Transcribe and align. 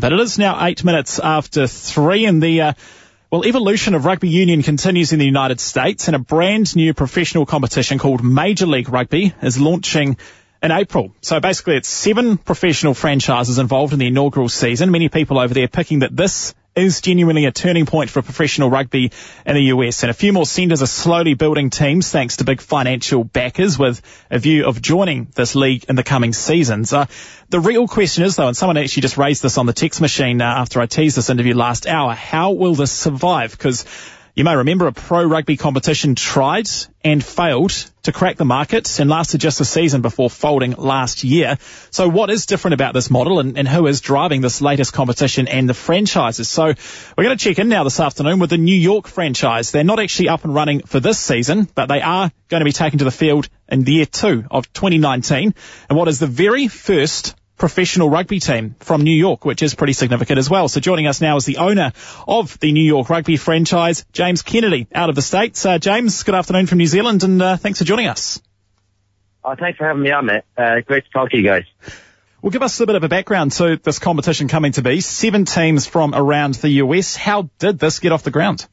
But 0.00 0.12
it 0.14 0.20
is 0.20 0.38
now 0.38 0.66
eight 0.66 0.82
minutes 0.82 1.20
after 1.20 1.66
three 1.66 2.24
and 2.24 2.42
the, 2.42 2.60
uh, 2.62 2.72
well, 3.30 3.44
evolution 3.44 3.94
of 3.94 4.06
rugby 4.06 4.30
union 4.30 4.62
continues 4.62 5.12
in 5.12 5.18
the 5.18 5.26
United 5.26 5.60
States 5.60 6.08
and 6.08 6.16
a 6.16 6.18
brand 6.18 6.74
new 6.74 6.94
professional 6.94 7.44
competition 7.44 7.98
called 7.98 8.24
Major 8.24 8.66
League 8.66 8.88
Rugby 8.88 9.34
is 9.42 9.60
launching 9.60 10.16
in 10.62 10.70
April. 10.70 11.14
So 11.20 11.38
basically 11.38 11.76
it's 11.76 11.88
seven 11.88 12.38
professional 12.38 12.94
franchises 12.94 13.58
involved 13.58 13.92
in 13.92 13.98
the 13.98 14.06
inaugural 14.06 14.48
season. 14.48 14.90
Many 14.90 15.10
people 15.10 15.38
over 15.38 15.52
there 15.52 15.68
picking 15.68 16.00
that 16.00 16.16
this 16.16 16.54
is 16.76 17.00
genuinely 17.00 17.46
a 17.46 17.52
turning 17.52 17.86
point 17.86 18.10
for 18.10 18.22
professional 18.22 18.70
rugby 18.70 19.10
in 19.44 19.54
the 19.54 19.62
US. 19.64 20.02
And 20.02 20.10
a 20.10 20.14
few 20.14 20.32
more 20.32 20.46
centres 20.46 20.82
are 20.82 20.86
slowly 20.86 21.34
building 21.34 21.70
teams 21.70 22.10
thanks 22.10 22.36
to 22.36 22.44
big 22.44 22.60
financial 22.60 23.24
backers 23.24 23.78
with 23.78 24.00
a 24.30 24.38
view 24.38 24.66
of 24.66 24.80
joining 24.80 25.28
this 25.34 25.54
league 25.54 25.84
in 25.88 25.96
the 25.96 26.02
coming 26.02 26.32
seasons. 26.32 26.92
Uh, 26.92 27.06
the 27.48 27.60
real 27.60 27.88
question 27.88 28.24
is 28.24 28.36
though, 28.36 28.46
and 28.46 28.56
someone 28.56 28.76
actually 28.76 29.02
just 29.02 29.16
raised 29.16 29.42
this 29.42 29.58
on 29.58 29.66
the 29.66 29.72
text 29.72 30.00
machine 30.00 30.40
uh, 30.40 30.44
after 30.44 30.80
I 30.80 30.86
teased 30.86 31.16
this 31.16 31.30
interview 31.30 31.54
last 31.54 31.86
hour, 31.86 32.14
how 32.14 32.52
will 32.52 32.74
this 32.74 32.92
survive? 32.92 33.50
Because 33.50 33.84
you 34.34 34.44
may 34.44 34.54
remember 34.54 34.86
a 34.86 34.92
pro 34.92 35.24
rugby 35.24 35.56
competition 35.56 36.14
tried 36.14 36.68
and 37.02 37.24
failed 37.24 37.72
to 38.02 38.12
crack 38.12 38.36
the 38.36 38.44
market 38.44 38.98
and 38.98 39.10
lasted 39.10 39.40
just 39.40 39.60
a 39.60 39.64
season 39.64 40.02
before 40.02 40.30
folding 40.30 40.72
last 40.72 41.24
year. 41.24 41.58
So 41.90 42.08
what 42.08 42.30
is 42.30 42.46
different 42.46 42.74
about 42.74 42.94
this 42.94 43.10
model 43.10 43.40
and, 43.40 43.58
and 43.58 43.68
who 43.68 43.86
is 43.86 44.00
driving 44.00 44.40
this 44.40 44.60
latest 44.60 44.92
competition 44.92 45.48
and 45.48 45.68
the 45.68 45.74
franchises? 45.74 46.48
So 46.48 46.64
we're 46.64 47.24
going 47.24 47.36
to 47.36 47.44
check 47.44 47.58
in 47.58 47.68
now 47.68 47.84
this 47.84 48.00
afternoon 48.00 48.38
with 48.38 48.50
the 48.50 48.58
New 48.58 48.74
York 48.74 49.06
franchise. 49.06 49.70
They're 49.70 49.84
not 49.84 50.00
actually 50.00 50.28
up 50.28 50.44
and 50.44 50.54
running 50.54 50.80
for 50.80 51.00
this 51.00 51.18
season, 51.18 51.68
but 51.74 51.86
they 51.86 52.00
are 52.00 52.30
going 52.48 52.60
to 52.60 52.64
be 52.64 52.72
taken 52.72 52.98
to 53.00 53.04
the 53.04 53.10
field 53.10 53.48
in 53.68 53.84
year 53.84 54.06
two 54.06 54.44
of 54.50 54.72
2019 54.72 55.54
and 55.88 55.98
what 55.98 56.08
is 56.08 56.18
the 56.18 56.26
very 56.26 56.68
first 56.68 57.34
professional 57.60 58.08
rugby 58.08 58.40
team 58.40 58.74
from 58.80 59.02
New 59.02 59.14
York, 59.14 59.44
which 59.44 59.62
is 59.62 59.74
pretty 59.74 59.92
significant 59.92 60.38
as 60.38 60.48
well. 60.48 60.66
So 60.66 60.80
joining 60.80 61.06
us 61.06 61.20
now 61.20 61.36
is 61.36 61.44
the 61.44 61.58
owner 61.58 61.92
of 62.26 62.58
the 62.58 62.72
New 62.72 62.82
York 62.82 63.10
rugby 63.10 63.36
franchise, 63.36 64.04
James 64.12 64.42
Kennedy, 64.42 64.88
out 64.92 65.10
of 65.10 65.14
the 65.14 65.22
States. 65.22 65.64
Uh, 65.64 65.78
James, 65.78 66.22
good 66.22 66.34
afternoon 66.34 66.66
from 66.66 66.78
New 66.78 66.86
Zealand 66.86 67.22
and 67.22 67.40
uh, 67.40 67.56
thanks 67.58 67.78
for 67.78 67.84
joining 67.84 68.08
us. 68.08 68.40
Oh, 69.44 69.54
thanks 69.54 69.78
for 69.78 69.86
having 69.86 70.02
me 70.02 70.10
on, 70.10 70.26
mate. 70.26 70.42
Uh, 70.56 70.80
great 70.86 71.04
to 71.04 71.10
talk 71.10 71.30
to 71.30 71.36
you 71.36 71.44
guys. 71.44 71.64
Well, 72.42 72.50
give 72.50 72.62
us 72.62 72.80
a 72.80 72.86
bit 72.86 72.96
of 72.96 73.04
a 73.04 73.08
background 73.08 73.52
to 73.52 73.76
this 73.76 73.98
competition 73.98 74.48
coming 74.48 74.72
to 74.72 74.82
be. 74.82 75.02
Seven 75.02 75.44
teams 75.44 75.86
from 75.86 76.14
around 76.14 76.54
the 76.54 76.70
US. 76.84 77.14
How 77.14 77.50
did 77.58 77.78
this 77.78 77.98
get 77.98 78.12
off 78.12 78.22
the 78.22 78.30
ground? 78.30 78.66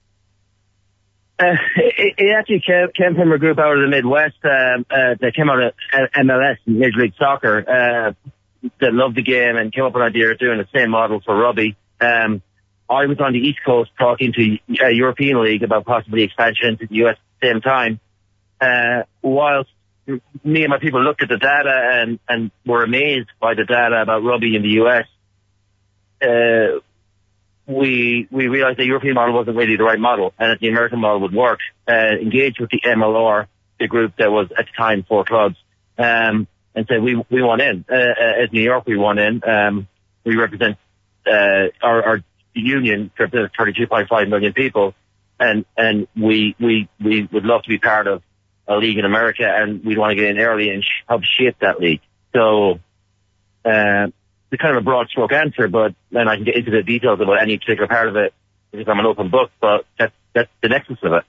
Uh, 1.38 1.56
it, 1.76 2.16
it, 2.18 2.36
actually 2.40 2.64
came, 2.66 2.88
came, 2.96 3.16
from 3.16 3.34
a 3.34 3.38
group 3.38 3.60
out 3.60 3.76
of 3.76 3.82
the 3.82 3.88
Midwest 3.88 4.38
um, 4.46 4.86
uh, 4.90 5.16
that 5.20 5.34
came 5.36 5.50
out 5.50 5.62
of 5.62 5.74
MLS, 6.16 6.58
Major 6.66 7.02
League 7.02 7.14
Soccer. 7.20 7.66
Uh, 7.70 8.30
that 8.80 8.94
loved 8.94 9.16
the 9.16 9.24
game 9.24 9.56
and 9.56 9.74
came 9.74 9.84
up 9.84 9.94
with 9.94 10.02
an 10.02 10.08
idea 10.08 10.32
of 10.32 10.40
doing 10.40 10.58
the 10.58 10.68
same 10.78 10.92
model 10.92 11.22
for 11.26 11.36
rugby. 11.36 11.76
Um, 12.00 12.42
I 12.90 13.06
was 13.06 13.20
on 13.20 13.34
the 13.34 13.40
East 13.40 13.60
Coast 13.66 13.92
talking 13.98 14.34
to 14.34 14.58
a 14.86 14.92
European 14.92 15.44
League 15.44 15.64
about 15.64 15.86
possibly 15.86 16.24
expansion 16.24 16.78
to 16.78 16.88
the 16.88 16.96
US 17.06 17.16
at 17.16 17.42
the 17.42 17.48
same 17.48 17.62
time. 17.62 18.00
Uh, 18.62 19.04
whilst 19.22 19.70
me 20.44 20.64
and 20.64 20.70
my 20.70 20.80
people 20.80 21.04
looked 21.04 21.22
at 21.22 21.30
the 21.30 21.38
data 21.38 22.02
and, 22.02 22.20
and 22.30 22.52
were 22.66 22.84
amazed 22.84 23.30
by 23.42 23.54
the 23.54 23.66
data 23.66 24.02
about 24.02 24.24
rugby 24.24 24.56
in 24.56 24.62
the 24.62 24.82
US, 24.82 25.06
uh, 26.22 26.80
we, 27.68 28.28
we 28.32 28.48
realized 28.48 28.80
the 28.80 28.86
European 28.86 29.16
model 29.16 29.36
wasn't 29.36 29.58
really 29.58 29.76
the 29.76 29.84
right 29.84 30.00
model 30.00 30.34
and 30.40 30.52
that 30.52 30.60
the 30.62 30.70
American 30.70 31.00
model 31.00 31.22
would 31.22 31.34
work, 31.34 31.60
uh, 31.88 31.92
engaged 31.92 32.62
with 32.62 32.70
the 32.70 32.80
MLR, 32.86 33.48
the 33.80 33.88
group 33.88 34.14
that 34.18 34.32
was 34.32 34.48
at 34.58 34.66
the 34.66 34.72
time 34.78 35.04
four 35.08 35.26
clubs. 35.26 35.58
Um, 35.98 36.48
and 36.78 36.86
said 36.88 37.02
we 37.02 37.16
we 37.32 37.42
want 37.42 37.60
in. 37.60 37.84
Uh, 37.90 37.96
uh, 37.96 38.44
as 38.44 38.54
New 38.54 38.62
York, 38.62 38.86
we 38.86 38.98
want 38.98 39.18
in. 39.18 39.42
Um, 39.44 39.88
we 40.24 40.36
represent 40.36 40.78
uh, 41.26 41.74
our, 41.82 42.04
our 42.04 42.20
union 42.54 43.12
represents 43.18 43.56
32.5 43.58 44.30
million 44.30 44.54
people, 44.54 44.94
and 45.40 45.66
and 45.76 46.08
we 46.16 46.56
we 46.60 46.88
we 47.04 47.28
would 47.34 47.46
love 47.46 47.64
to 47.64 47.70
be 47.70 47.80
part 47.80 48.06
of 48.06 48.22
a 48.68 48.76
league 48.76 49.00
in 49.00 49.06
America, 49.06 49.44
and 49.44 49.84
we 49.84 49.98
want 49.98 50.12
to 50.12 50.16
get 50.16 50.30
in 50.30 50.38
early 50.38 50.70
and 50.70 50.86
help 51.10 51.24
shape 51.24 51.56
that 51.62 51.80
league. 51.80 52.02
So, 52.36 52.74
uh, 53.66 54.08
it's 54.52 54.62
kind 54.62 54.78
of 54.78 54.84
a 54.84 54.86
broad 54.86 55.10
stroke 55.10 55.34
answer, 55.34 55.68
but 55.68 55.96
then 56.12 56.28
I 56.28 56.36
can 56.36 56.46
get 56.46 56.58
into 56.58 56.72
the 56.72 56.84
details 56.84 57.20
about 57.20 57.42
any 57.42 57.58
particular 57.58 57.88
part 57.88 58.08
of 58.08 58.16
it 58.18 58.34
because 58.72 58.88
I'm 58.88 59.00
an 59.00 59.06
open 59.08 59.30
book. 59.30 59.50
But 59.60 59.86
that's 59.98 60.14
that's 60.34 60.50
the 60.62 60.70
nexus 60.70 61.00
of 61.02 61.14
it. 61.14 61.24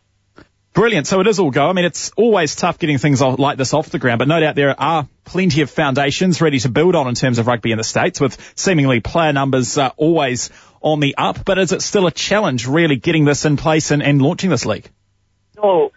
Brilliant. 0.79 1.09
So 1.09 1.19
it 1.19 1.27
is 1.27 1.41
all 1.41 1.51
go. 1.51 1.69
I 1.69 1.73
mean, 1.73 1.87
it's 1.87 2.13
always 2.17 2.55
tough 2.55 2.79
getting 2.79 2.99
things 2.99 3.21
like 3.21 3.59
this 3.59 3.75
off 3.75 3.91
the 3.91 3.99
ground, 3.99 4.21
but 4.21 4.29
no 4.29 4.39
doubt 4.39 4.55
there 4.55 4.81
are 4.81 5.09
plenty 5.25 5.63
of 5.63 5.73
foundations 5.73 6.41
ready 6.41 6.61
to 6.61 6.69
build 6.69 6.95
on 6.95 7.09
in 7.09 7.17
terms 7.17 7.41
of 7.41 7.49
rugby 7.49 7.73
in 7.73 7.79
the 7.79 7.83
States 7.83 8.21
with 8.21 8.39
seemingly 8.55 9.01
player 9.01 9.33
numbers 9.33 9.77
uh, 9.77 9.91
always 9.97 10.51
on 10.81 11.01
the 11.01 11.17
up. 11.19 11.45
But 11.45 11.59
is 11.59 11.73
it 11.73 11.83
still 11.83 12.07
a 12.07 12.13
challenge 12.13 12.69
really 12.69 12.95
getting 12.95 13.25
this 13.25 13.45
in 13.45 13.57
place 13.57 13.91
and, 13.91 14.05
and 14.05 14.23
launching 14.23 14.51
this 14.51 14.65
league? 14.67 14.89
Oh, 15.61 15.91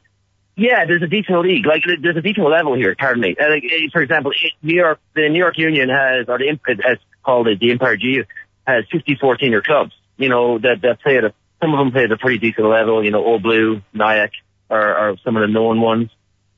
yeah, 0.55 0.85
there's 0.87 1.03
a 1.03 1.07
detailed 1.07 1.45
league. 1.45 1.67
Like, 1.67 1.83
there's 2.01 2.17
a 2.17 2.21
detailed 2.21 2.49
level 2.49 2.73
here, 2.73 2.95
pardon 2.97 3.21
me. 3.21 3.35
Uh, 3.39 3.51
like, 3.51 3.63
eh, 3.63 3.87
for 3.93 4.01
example, 4.01 4.31
New 4.63 4.77
York, 4.77 4.99
the 5.13 5.29
New 5.29 5.37
York 5.37 5.59
Union 5.59 5.89
has, 5.89 6.27
or 6.27 6.39
the, 6.39 6.57
as 6.89 6.97
called 7.23 7.47
it, 7.49 7.59
the 7.59 7.69
Empire 7.69 7.97
G, 7.97 8.23
has 8.65 8.85
54 8.91 9.37
senior 9.39 9.61
clubs, 9.61 9.93
you 10.17 10.29
know, 10.29 10.57
that, 10.57 10.81
that 10.81 11.01
play 11.01 11.17
at 11.19 11.25
a, 11.25 11.35
some 11.61 11.71
of 11.71 11.77
them 11.77 11.91
play 11.91 12.05
at 12.05 12.11
a 12.11 12.17
pretty 12.17 12.39
decent 12.39 12.65
level, 12.65 13.05
you 13.05 13.11
know, 13.11 13.23
Old 13.23 13.43
Blue, 13.43 13.83
Nyack, 13.93 14.31
are, 14.71 14.95
are 14.95 15.17
some 15.23 15.35
of 15.37 15.41
the 15.41 15.47
known 15.47 15.81
ones. 15.81 16.09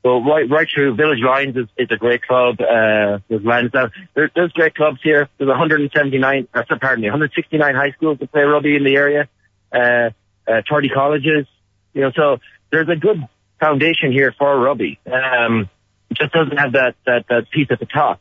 So 0.04 0.22
right, 0.22 0.48
right 0.48 0.68
through 0.72 0.96
Village 0.96 1.20
Lions 1.26 1.56
is, 1.56 1.66
is 1.78 1.88
a 1.90 1.96
great 1.96 2.22
club. 2.22 2.60
Uh, 2.60 3.20
there's 3.28 3.42
Lansdowne. 3.42 3.90
There, 4.14 4.30
there's 4.34 4.52
great 4.52 4.74
clubs 4.74 5.00
here. 5.02 5.28
There's 5.38 5.48
179, 5.48 6.48
uh, 6.52 6.62
pardon 6.78 7.02
me, 7.02 7.08
169 7.08 7.74
high 7.74 7.90
schools 7.96 8.18
that 8.20 8.30
play 8.30 8.42
rugby 8.42 8.76
in 8.76 8.84
the 8.84 8.94
area. 8.96 9.28
Uh, 9.72 10.10
uh, 10.46 10.60
30 10.70 10.90
colleges. 10.90 11.46
You 11.94 12.02
know, 12.02 12.12
so 12.14 12.38
there's 12.70 12.88
a 12.88 12.96
good 12.96 13.16
foundation 13.58 14.12
here 14.12 14.34
for 14.38 14.58
rugby. 14.58 14.98
Um, 15.06 15.70
it 16.10 16.18
just 16.18 16.32
doesn't 16.34 16.58
have 16.58 16.72
that, 16.72 16.96
that, 17.06 17.24
that 17.30 17.50
piece 17.50 17.68
at 17.70 17.80
the 17.80 17.86
top. 17.86 18.20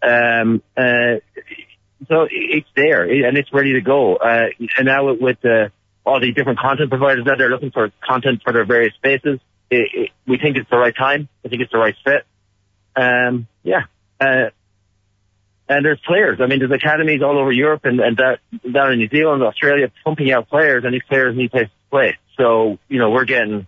Um, 0.00 0.62
uh, 0.76 1.18
so 2.06 2.28
it's 2.30 2.68
there 2.76 3.02
and 3.02 3.36
it's 3.36 3.52
ready 3.52 3.72
to 3.72 3.80
go. 3.80 4.16
Uh, 4.16 4.50
and 4.76 4.86
now 4.86 5.06
with, 5.06 5.20
with 5.20 5.40
the, 5.42 5.72
all 6.08 6.20
the 6.20 6.32
different 6.32 6.58
content 6.58 6.90
providers 6.90 7.24
that 7.26 7.36
they're 7.38 7.50
looking 7.50 7.70
for 7.70 7.92
content 8.02 8.40
for 8.42 8.52
their 8.52 8.64
various 8.64 8.94
spaces. 8.94 9.40
It, 9.70 9.90
it, 9.92 10.10
we 10.26 10.38
think 10.38 10.56
it's 10.56 10.70
the 10.70 10.78
right 10.78 10.94
time. 10.96 11.28
I 11.44 11.48
think 11.48 11.62
it's 11.62 11.72
the 11.72 11.78
right 11.78 11.94
fit. 12.04 12.24
Um, 12.96 13.46
yeah. 13.62 13.82
Uh, 14.20 14.50
and 15.68 15.84
there's 15.84 16.00
players. 16.06 16.40
I 16.40 16.46
mean, 16.46 16.60
there's 16.60 16.70
academies 16.70 17.20
all 17.22 17.38
over 17.38 17.52
Europe 17.52 17.84
and, 17.84 18.00
and 18.00 18.16
that, 18.16 18.38
down 18.72 18.92
in 18.92 18.98
New 18.98 19.08
Zealand, 19.08 19.42
Australia, 19.42 19.92
pumping 20.02 20.32
out 20.32 20.48
players, 20.48 20.84
and 20.84 20.94
these 20.94 21.02
players 21.06 21.36
need 21.36 21.50
places 21.50 21.68
to 21.68 21.90
play. 21.90 22.18
So, 22.38 22.78
you 22.88 22.98
know, 22.98 23.10
we're 23.10 23.26
getting 23.26 23.66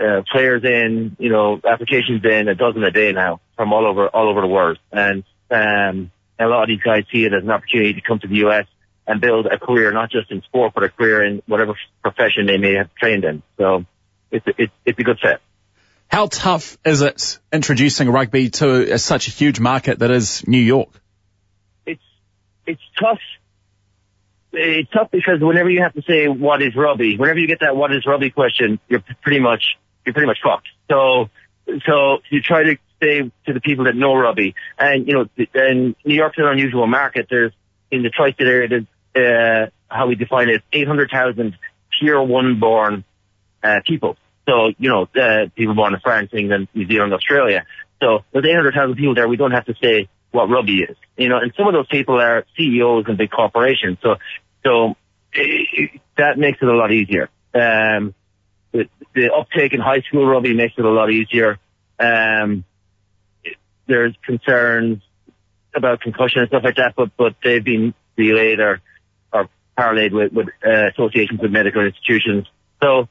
uh, 0.00 0.22
players 0.32 0.64
in, 0.64 1.16
you 1.18 1.30
know, 1.30 1.60
applications 1.62 2.24
in 2.24 2.48
a 2.48 2.54
dozen 2.54 2.82
a 2.82 2.90
day 2.90 3.12
now 3.12 3.40
from 3.56 3.72
all 3.72 3.86
over 3.86 4.08
all 4.08 4.30
over 4.30 4.40
the 4.40 4.46
world, 4.46 4.78
and 4.90 5.24
um, 5.50 6.10
a 6.38 6.46
lot 6.46 6.62
of 6.62 6.68
these 6.68 6.80
guys 6.80 7.04
see 7.12 7.24
it 7.24 7.34
as 7.34 7.42
an 7.42 7.50
opportunity 7.50 7.94
to 7.94 8.00
come 8.00 8.18
to 8.20 8.28
the 8.28 8.46
US 8.46 8.66
and 9.10 9.20
build 9.20 9.46
a 9.46 9.58
career, 9.58 9.92
not 9.92 10.08
just 10.10 10.30
in 10.30 10.40
sport, 10.42 10.72
but 10.72 10.84
a 10.84 10.88
career 10.88 11.24
in 11.24 11.42
whatever 11.46 11.74
profession 12.00 12.46
they 12.46 12.58
may 12.58 12.74
have 12.74 12.94
trained 12.94 13.24
in. 13.24 13.42
So 13.58 13.84
it's, 14.30 14.46
it's, 14.56 14.72
it's 14.86 14.98
a 14.98 15.02
good 15.02 15.18
fit. 15.20 15.40
How 16.06 16.26
tough 16.26 16.78
is 16.84 17.02
it 17.02 17.40
introducing 17.52 18.08
rugby 18.08 18.50
to 18.50 18.94
a, 18.94 18.98
such 18.98 19.26
a 19.26 19.30
huge 19.32 19.58
market 19.58 19.98
that 19.98 20.12
is 20.12 20.46
New 20.46 20.60
York? 20.60 20.90
It's, 21.86 22.02
it's 22.66 22.82
tough. 23.00 23.18
It's 24.52 24.90
tough 24.90 25.10
because 25.10 25.40
whenever 25.40 25.70
you 25.70 25.82
have 25.82 25.94
to 25.94 26.02
say 26.02 26.28
what 26.28 26.62
is 26.62 26.76
rugby, 26.76 27.16
whenever 27.16 27.38
you 27.38 27.48
get 27.48 27.60
that 27.60 27.74
what 27.74 27.92
is 27.92 28.06
rugby 28.06 28.30
question, 28.30 28.78
you're 28.88 29.02
pretty 29.22 29.40
much, 29.40 29.76
you're 30.04 30.12
pretty 30.12 30.26
much 30.26 30.38
fucked. 30.42 30.68
So, 30.88 31.30
so 31.86 32.18
you 32.30 32.42
try 32.42 32.62
to 32.62 32.76
say 33.02 33.30
to 33.46 33.52
the 33.52 33.60
people 33.60 33.86
that 33.86 33.96
know 33.96 34.14
rugby 34.14 34.54
and, 34.78 35.06
you 35.06 35.14
know, 35.14 35.26
and 35.54 35.96
New 36.04 36.14
York's 36.14 36.38
an 36.38 36.46
unusual 36.46 36.86
market. 36.86 37.26
There's, 37.28 37.52
in 37.92 38.04
the 38.04 38.10
tri-state 38.10 38.46
area, 38.46 38.68
there's 38.68 38.86
uh, 39.16 39.66
how 39.88 40.06
we 40.06 40.14
define 40.14 40.48
it, 40.48 40.62
800,000 40.72 41.56
tier 42.00 42.22
one 42.22 42.60
born 42.60 43.04
uh, 43.62 43.80
people. 43.84 44.16
So, 44.48 44.72
you 44.78 44.88
know, 44.88 45.02
uh, 45.20 45.48
people 45.54 45.74
born 45.74 45.94
in 45.94 46.00
France, 46.00 46.30
England, 46.32 46.68
New 46.74 46.86
Zealand, 46.86 47.12
Australia. 47.12 47.66
So 48.02 48.24
there's 48.32 48.44
800,000 48.44 48.96
people 48.96 49.14
there. 49.14 49.28
We 49.28 49.36
don't 49.36 49.52
have 49.52 49.66
to 49.66 49.74
say 49.82 50.08
what 50.32 50.48
rugby 50.48 50.82
is, 50.82 50.96
you 51.16 51.28
know, 51.28 51.38
and 51.38 51.52
some 51.56 51.66
of 51.66 51.74
those 51.74 51.88
people 51.88 52.20
are 52.20 52.44
CEOs 52.56 53.06
in 53.08 53.16
big 53.16 53.30
corporations. 53.30 53.98
So, 54.00 54.16
so 54.64 54.96
it, 55.32 56.00
that 56.16 56.38
makes 56.38 56.58
it 56.62 56.68
a 56.68 56.74
lot 56.74 56.92
easier. 56.92 57.28
Um, 57.52 58.14
the, 58.72 58.88
the 59.14 59.32
uptake 59.32 59.72
in 59.72 59.80
high 59.80 60.02
school 60.02 60.24
rugby 60.26 60.54
makes 60.54 60.74
it 60.78 60.84
a 60.84 60.90
lot 60.90 61.10
easier. 61.10 61.58
Um, 61.98 62.64
there's 63.86 64.14
concerns 64.24 65.02
about 65.74 66.00
concussion 66.00 66.40
and 66.40 66.48
stuff 66.48 66.62
like 66.64 66.76
that, 66.76 66.94
but, 66.96 67.10
but 67.16 67.34
they've 67.42 67.64
been 67.64 67.92
delayed 68.16 68.60
or 68.60 68.80
parlayed 69.80 70.12
with, 70.12 70.32
with 70.32 70.48
uh, 70.66 70.88
associations 70.88 71.40
with 71.40 71.50
medical 71.50 71.84
institutions. 71.84 72.46
So 72.82 73.08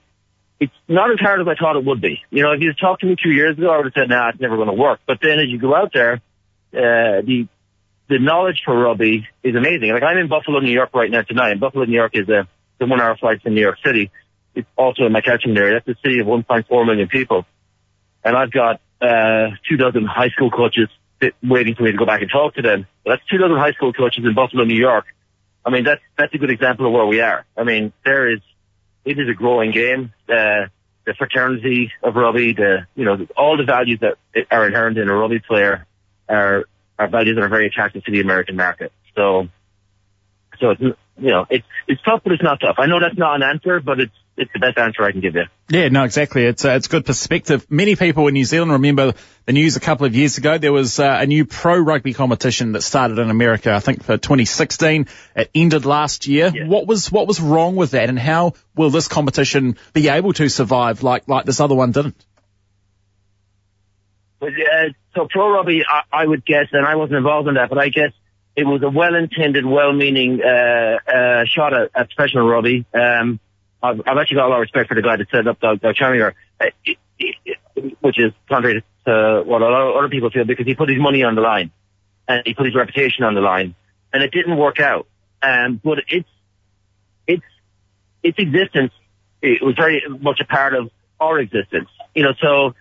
it's 0.60 0.74
not 0.88 1.12
as 1.12 1.20
hard 1.20 1.42
as 1.42 1.48
I 1.48 1.56
thought 1.56 1.78
it 1.78 1.86
would 1.86 2.02
be. 2.02 2.22
You 2.30 2.44
know, 2.44 2.52
if 2.52 2.62
you 2.62 2.74
talked 2.74 3.02
to 3.02 3.08
me 3.08 3.16
two 3.22 3.32
years 3.32 3.58
ago, 3.58 3.70
I 3.70 3.78
would 3.78 3.86
have 3.86 3.94
said, 3.94 4.10
nah, 4.10 4.30
it's 4.30 4.40
never 4.40 4.56
going 4.56 4.68
to 4.68 4.74
work. 4.74 5.00
But 5.08 5.20
then 5.22 5.40
as 5.40 5.48
you 5.48 5.58
go 5.58 5.76
out 5.76 5.92
there, 5.94 6.16
uh, 6.74 7.22
the, 7.26 7.48
the 8.10 8.20
knowledge 8.20 8.62
for 8.66 8.78
rugby 8.78 9.28
is 9.44 9.56
amazing. 9.56 9.92
Like 9.92 10.04
I'm 10.04 10.18
in 10.18 10.28
Buffalo, 10.28 10.60
New 10.60 10.72
York 10.72 10.94
right 10.94 11.10
now 11.10 11.22
tonight, 11.22 11.52
and 11.52 11.60
Buffalo, 11.60 11.86
New 11.86 11.96
York 11.96 12.12
is 12.16 12.28
a 12.30 12.48
the 12.80 12.86
one 12.86 13.02
hour 13.02 13.18
flight 13.18 13.42
from 13.42 13.56
New 13.56 13.62
York 13.62 13.78
City. 13.86 14.10
It's 14.56 14.68
also 14.78 15.06
in 15.06 15.12
my 15.12 15.22
catchment 15.22 15.58
area. 15.58 15.82
That's 15.86 16.00
a 16.00 16.02
city 16.02 16.20
of 16.20 16.28
1.4 16.28 16.86
million 16.86 17.08
people, 17.08 17.46
and 18.24 18.36
I've 18.36 18.52
got 18.52 18.82
uh, 19.02 19.50
two 19.70 19.78
dozen 19.78 20.06
high 20.06 20.30
school 20.30 20.50
coaches 20.50 20.88
waiting 21.44 21.76
for 21.76 21.84
me 21.84 21.92
to 21.92 21.98
go 21.98 22.06
back 22.06 22.22
and 22.22 22.32
talk 22.32 22.56
to 22.56 22.62
them. 22.62 22.88
But 23.04 23.12
that's 23.12 23.30
two 23.30 23.38
dozen 23.38 23.58
high 23.58 23.74
school 23.74 23.94
coaches 23.94 24.24
in 24.26 24.34
Buffalo, 24.34 24.64
New 24.64 24.78
York. 24.80 25.06
I 25.70 25.72
mean, 25.72 25.84
that's 25.84 26.02
that's 26.18 26.34
a 26.34 26.38
good 26.40 26.50
example 26.50 26.88
of 26.88 26.94
where 26.94 27.06
we 27.06 27.22
are. 27.22 27.46
I 27.56 27.64
mean, 27.64 27.94
there 28.04 28.34
is 28.34 28.40
it 29.06 29.20
is 29.20 29.30
a 29.30 29.36
growing 29.36 29.72
game. 29.72 30.14
Uh, 30.28 30.66
the 31.06 31.14
fraternity 31.16 31.92
of 32.02 32.16
rugby, 32.16 32.54
the 32.54 32.88
you 32.96 33.06
know 33.06 33.28
all 33.38 33.56
the 33.56 33.66
values 33.66 34.00
that 34.02 34.18
are 34.50 34.68
inherent 34.68 34.98
in 34.98 35.08
a 35.08 35.14
rugby 35.14 35.40
player 35.40 35.86
are 36.28 36.66
are 36.98 37.08
values 37.08 37.36
that 37.36 37.44
are 37.44 37.50
very 37.50 37.68
attractive 37.68 38.04
to 38.04 38.12
the 38.12 38.20
American 38.20 38.56
market. 38.56 38.92
So, 39.16 39.48
so 40.60 40.72
it's, 40.72 40.82
you 40.82 40.96
know, 41.30 41.46
it's, 41.50 41.66
it's 41.88 42.02
tough, 42.02 42.22
but 42.24 42.34
it's 42.34 42.44
not 42.44 42.60
tough. 42.60 42.76
I 42.78 42.88
know 42.88 43.00
that's 43.00 43.18
not 43.18 43.36
an 43.36 43.44
answer, 43.44 43.80
but 43.80 44.00
it's, 44.00 44.16
it's 44.40 44.52
the 44.54 44.60
best 44.60 44.78
answer 44.78 45.04
I 45.04 45.12
can 45.12 45.20
give 45.20 45.36
you. 45.36 45.44
Yeah, 45.70 45.90
no, 45.90 46.06
exactly. 46.06 46.46
It's 46.46 46.64
uh, 46.64 46.72
it's 46.72 46.88
good 46.88 47.06
perspective. 47.06 47.66
Many 47.70 47.96
people 47.96 48.28
in 48.28 48.34
New 48.34 48.46
Zealand 48.46 48.72
remember 48.72 49.14
the 49.46 49.52
news 49.52 49.76
a 49.76 49.80
couple 49.80 50.06
of 50.06 50.16
years 50.16 50.38
ago. 50.38 50.58
There 50.58 50.72
was 50.72 51.00
uh, 51.00 51.18
a 51.20 51.26
new 51.26 51.46
pro 51.46 51.78
rugby 51.78 52.14
competition 52.14 52.72
that 52.72 52.82
started 52.82 53.20
in 53.20 53.30
America, 53.30 53.74
I 53.74 53.80
think 53.80 54.04
for 54.04 54.18
2016. 54.18 55.08
It 55.36 55.52
ended 55.54 55.86
last 55.86 56.26
year. 56.26 56.52
Yeah. 56.54 56.68
What 56.68 56.88
was 56.88 57.12
what 57.12 57.28
was 57.28 57.42
wrong 57.42 57.76
with 57.76 57.92
that, 57.92 58.08
and 58.08 58.18
how 58.18 58.54
will 58.76 58.90
this 58.90 59.10
competition 59.10 59.78
be 59.94 60.08
able 60.08 60.34
to 60.34 60.48
survive 60.50 61.04
like 61.04 61.28
like 61.28 61.46
this 61.46 61.60
other 61.60 61.76
one 61.76 61.92
didn't? 61.92 62.16
But, 64.40 64.54
uh, 64.54 64.90
so 65.16 65.28
pro 65.30 65.52
rugby, 65.52 65.84
I, 65.86 66.22
I, 66.24 66.26
would 66.26 66.46
guess, 66.46 66.68
and 66.72 66.86
I 66.86 66.96
wasn't 66.96 67.18
involved 67.18 67.50
in 67.50 67.56
that, 67.56 67.68
but 67.68 67.78
I 67.78 67.90
guess 67.90 68.14
it 68.56 68.64
was 68.66 68.82
a 68.84 68.90
well-intended, 68.90 69.66
well-meaning 69.66 70.42
uh, 70.42 70.98
uh, 71.06 71.44
shot 71.46 71.74
at, 71.74 71.92
at, 71.94 72.10
professional 72.16 72.48
rugby. 72.48 72.86
Um, 72.94 73.42
I've, 73.82 74.02
I've, 74.06 74.18
actually 74.18 74.36
got 74.36 74.48
a 74.48 74.50
lot 74.50 74.58
of 74.58 74.62
respect 74.62 74.90
for 74.90 74.96
the 74.96 75.02
guy 75.02 75.16
that 75.18 75.28
set 75.32 75.48
up 75.48 75.60
Doug 75.60 75.80
Schoninger, 75.82 76.34
uh, 76.60 76.66
which 78.02 78.20
is 78.20 78.34
contrary 78.48 78.84
to 79.06 79.44
what 79.46 79.62
a 79.62 79.66
lot 79.66 79.90
of 79.90 79.96
other 79.96 80.10
people 80.10 80.30
feel 80.30 80.46
because 80.46 80.66
he 80.66 80.76
put 80.76 80.90
his 80.90 81.00
money 81.00 81.24
on 81.24 81.36
the 81.36 81.42
line 81.42 81.72
and 82.28 82.44
he 82.46 82.54
put 82.54 82.66
his 82.66 82.76
reputation 82.76 83.24
on 83.24 83.36
the 83.36 83.42
line, 83.42 83.76
and 84.14 84.24
it 84.24 84.32
didn't 84.32 84.58
work 84.58 84.80
out. 84.80 85.08
Um, 85.42 85.80
but 85.84 86.00
it's 86.08 86.30
it's 87.26 87.44
its 88.22 88.38
existence. 88.38 88.92
It 89.42 89.64
was 89.64 89.76
very 89.76 90.04
much 90.08 90.40
a 90.42 90.46
part 90.46 90.74
of 90.74 90.92
our 91.20 91.40
existence, 91.40 91.90
you 92.14 92.24
know. 92.24 92.34
So 92.42 92.76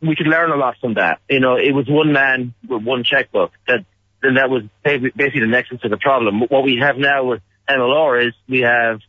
we 0.00 0.16
could 0.16 0.26
learn 0.26 0.50
a 0.50 0.56
lot 0.56 0.76
from 0.80 0.94
that. 0.94 1.20
You 1.28 1.40
know, 1.40 1.56
it 1.56 1.72
was 1.72 1.86
one 1.88 2.12
man 2.12 2.54
with 2.68 2.82
one 2.82 3.04
checkbook. 3.04 3.52
That 3.66 3.84
then 4.22 4.34
that 4.34 4.50
was 4.50 4.64
basically 4.82 5.40
the 5.40 5.46
nexus 5.46 5.78
of 5.84 5.90
the 5.90 5.96
problem. 5.96 6.40
What 6.48 6.64
we 6.64 6.78
have 6.80 6.96
now 6.98 7.24
with 7.24 7.42
MLR 7.68 8.28
is 8.28 8.34
we 8.48 8.60
have 8.60 9.00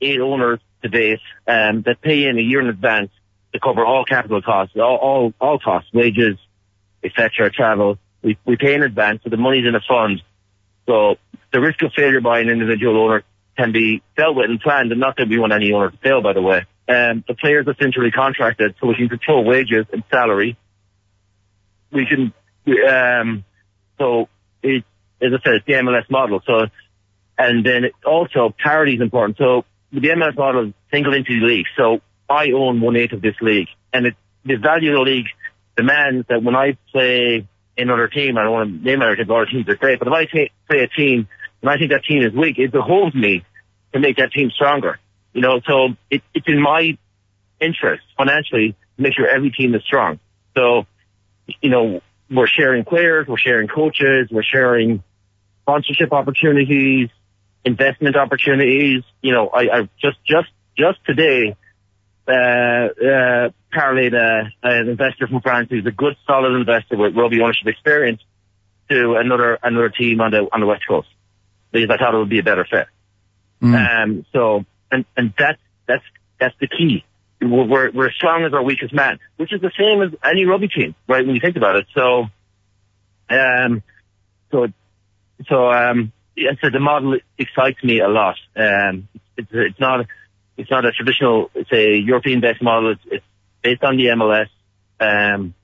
eight 0.00 0.20
owners 0.20 0.60
to 0.82 0.88
date 0.88 1.20
um, 1.46 1.82
that 1.82 2.00
pay 2.00 2.26
in 2.26 2.38
a 2.38 2.42
year 2.42 2.60
in 2.60 2.68
advance 2.68 3.10
to 3.52 3.60
cover 3.60 3.84
all 3.84 4.04
capital 4.04 4.42
costs, 4.42 4.76
all 4.76 4.96
all, 4.96 5.34
all 5.40 5.58
costs, 5.58 5.90
wages, 5.92 6.36
etc., 7.02 7.50
travel. 7.50 7.98
We 8.22 8.38
we 8.44 8.56
pay 8.56 8.74
in 8.74 8.82
advance, 8.82 9.22
so 9.24 9.30
the 9.30 9.36
money's 9.36 9.66
in 9.66 9.74
a 9.74 9.80
fund. 9.86 10.22
So 10.86 11.16
the 11.52 11.60
risk 11.60 11.82
of 11.82 11.92
failure 11.94 12.20
by 12.20 12.40
an 12.40 12.48
individual 12.48 13.02
owner 13.02 13.24
can 13.56 13.72
be 13.72 14.02
dealt 14.16 14.36
with 14.36 14.50
and 14.50 14.60
planned, 14.60 14.90
and 14.92 15.00
not 15.00 15.16
that 15.16 15.28
we 15.28 15.38
want 15.38 15.52
any 15.52 15.72
owner 15.72 15.90
to 15.90 15.96
fail, 15.98 16.22
by 16.22 16.32
the 16.32 16.42
way. 16.42 16.66
Um, 16.88 17.24
the 17.28 17.34
players 17.34 17.66
are 17.68 17.76
centrally 17.80 18.10
contracted, 18.10 18.74
so 18.80 18.86
we 18.86 18.94
can 18.94 19.08
control 19.08 19.44
wages 19.44 19.86
and 19.92 20.02
salary. 20.10 20.56
We 21.92 22.06
can, 22.06 22.32
um, 22.88 23.44
so 23.98 24.28
it, 24.62 24.84
as 25.20 25.32
I 25.32 25.42
said, 25.44 25.54
it's 25.54 25.66
the 25.66 25.74
MLS 25.74 26.10
model. 26.10 26.40
So, 26.46 26.66
and 27.38 27.64
then 27.64 27.90
also 28.04 28.54
parity 28.58 28.94
is 28.94 29.00
important. 29.00 29.38
So 29.38 29.64
the 29.92 30.00
MLS 30.00 30.36
model 30.36 30.68
is 30.68 30.74
single 30.92 31.14
entity 31.14 31.40
league. 31.40 31.66
So 31.76 32.00
I 32.28 32.52
own 32.52 32.80
one 32.80 32.96
eighth 32.96 33.12
of 33.12 33.22
this 33.22 33.34
league, 33.40 33.68
and 33.92 34.06
it, 34.06 34.14
the 34.44 34.56
value 34.56 34.92
of 34.92 35.04
the 35.04 35.10
league 35.10 35.26
demands 35.76 36.26
that 36.28 36.42
when 36.42 36.54
I 36.54 36.76
play 36.92 37.46
another 37.76 38.08
team, 38.08 38.36
I 38.38 38.44
don't 38.44 38.52
want 38.52 38.82
to 38.82 38.84
name 38.84 39.02
other 39.02 39.16
teams, 39.16 39.30
other 39.30 39.46
teams 39.46 39.68
are 39.68 39.76
great, 39.76 39.98
but 39.98 40.08
if 40.08 40.14
I 40.14 40.24
t- 40.26 40.50
play 40.68 40.80
a 40.80 40.88
team 40.88 41.28
and 41.62 41.70
I 41.70 41.76
think 41.76 41.90
that 41.90 42.04
team 42.04 42.22
is 42.22 42.32
weak, 42.32 42.58
it 42.58 42.72
behoves 42.72 43.14
me 43.14 43.44
to 43.92 44.00
make 44.00 44.16
that 44.16 44.32
team 44.32 44.50
stronger. 44.50 44.98
You 45.32 45.42
know, 45.42 45.60
so 45.66 45.88
it, 46.10 46.22
it's 46.34 46.46
in 46.48 46.60
my 46.60 46.96
interest 47.60 48.02
financially 48.16 48.74
to 48.96 49.02
make 49.02 49.14
sure 49.14 49.28
every 49.28 49.50
team 49.50 49.74
is 49.74 49.82
strong. 49.84 50.18
So, 50.56 50.86
you 51.60 51.70
know, 51.70 52.00
we're 52.30 52.46
sharing 52.46 52.84
players, 52.84 53.26
we're 53.26 53.38
sharing 53.38 53.68
coaches, 53.68 54.28
we're 54.30 54.42
sharing 54.42 55.02
sponsorship 55.62 56.12
opportunities, 56.12 57.08
investment 57.64 58.16
opportunities. 58.16 59.02
You 59.22 59.32
know, 59.32 59.48
I, 59.48 59.60
I 59.60 59.88
just, 60.00 60.18
just, 60.26 60.48
just 60.76 60.98
today, 61.04 61.56
uh, 62.26 62.32
uh, 62.32 63.50
parlayed 63.72 64.14
uh, 64.14 64.48
an 64.62 64.88
investor 64.88 65.26
from 65.26 65.40
France 65.40 65.68
who's 65.70 65.86
a 65.86 65.90
good, 65.90 66.16
solid 66.26 66.54
investor 66.54 66.96
with 66.96 67.14
rugby 67.16 67.40
ownership 67.40 67.66
experience 67.66 68.20
to 68.88 69.16
another, 69.16 69.58
another 69.62 69.88
team 69.88 70.20
on 70.20 70.30
the, 70.30 70.48
on 70.52 70.60
the 70.60 70.66
West 70.66 70.82
Coast 70.88 71.08
because 71.72 71.90
I 71.90 71.96
thought 71.96 72.14
it 72.14 72.18
would 72.18 72.28
be 72.28 72.40
a 72.40 72.42
better 72.42 72.66
fit. 72.68 72.86
Mm. 73.62 74.02
Um, 74.02 74.26
so 74.32 74.64
and, 74.90 75.04
and 75.16 75.32
that's, 75.38 75.60
that's, 75.86 76.04
that's 76.38 76.54
the 76.60 76.66
key. 76.66 77.04
We're, 77.42 77.90
we're 77.90 78.08
as 78.08 78.14
strong 78.14 78.44
as 78.44 78.52
our 78.52 78.62
weakest 78.62 78.92
man, 78.92 79.18
which 79.36 79.52
is 79.52 79.60
the 79.60 79.70
same 79.78 80.02
as 80.02 80.10
any 80.22 80.44
rugby 80.44 80.68
team, 80.68 80.94
right? 81.08 81.24
When 81.24 81.34
you 81.34 81.40
think 81.40 81.56
about 81.56 81.76
it. 81.76 81.86
So, 81.94 82.26
um, 83.30 83.82
so, 84.50 84.66
so, 85.48 85.72
um, 85.72 86.12
yeah, 86.40 86.52
so 86.62 86.70
the 86.70 86.80
model 86.80 87.18
excites 87.38 87.84
me 87.84 88.00
a 88.00 88.08
lot. 88.08 88.36
Um, 88.56 89.08
it's, 89.36 89.50
it's 89.52 89.78
not, 89.78 90.06
it's 90.56 90.70
not 90.70 90.84
a 90.86 90.92
traditional, 90.92 91.50
say, 91.70 91.96
European-based 91.96 92.62
model. 92.62 92.92
It's, 92.92 93.02
it's 93.06 93.24
based 93.62 93.84
on 93.84 93.96
the 93.96 94.06
MLS. 94.06 94.48
Um, 94.98 95.54